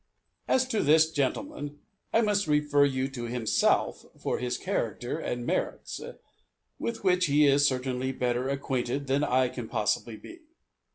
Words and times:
As 0.47 0.67
to 0.69 0.81
this 0.81 1.11
gentleman, 1.11 1.77
I 2.11 2.21
must 2.21 2.47
refer 2.47 2.85
you 2.85 3.07
to 3.09 3.25
himself 3.25 4.03
for 4.19 4.39
his 4.39 4.57
character 4.57 5.19
and 5.19 5.45
merits, 5.45 6.01
with 6.79 7.03
which 7.03 7.27
he 7.27 7.45
is 7.45 7.67
certainly 7.67 8.11
better 8.11 8.49
acquainted 8.49 9.05
than 9.05 9.23
I 9.23 9.47
can 9.47 9.69
possibly 9.69 10.17
be. 10.17 10.39